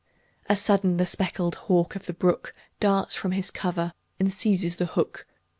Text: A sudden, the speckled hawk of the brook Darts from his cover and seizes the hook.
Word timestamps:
A 0.49 0.55
sudden, 0.55 0.97
the 0.97 1.05
speckled 1.05 1.53
hawk 1.69 1.95
of 1.95 2.07
the 2.07 2.13
brook 2.13 2.55
Darts 2.79 3.15
from 3.15 3.33
his 3.33 3.51
cover 3.51 3.93
and 4.19 4.33
seizes 4.33 4.77
the 4.77 4.87
hook. 4.87 5.27